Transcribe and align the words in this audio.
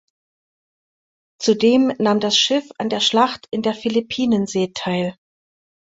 Zudem 1.39 1.93
nahm 1.99 2.19
das 2.19 2.35
Schiff 2.35 2.67
an 2.79 2.89
der 2.89 3.01
Schlacht 3.01 3.47
in 3.51 3.61
der 3.61 3.75
Philippinensee 3.75 4.71
teil. 4.73 5.15